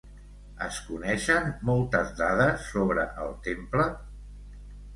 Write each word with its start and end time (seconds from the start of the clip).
Es 0.67 0.77
coneixen 0.85 1.51
moltes 1.71 2.11
dades 2.23 2.65
sobre 2.73 3.07
el 3.27 3.39
temple? 3.51 3.89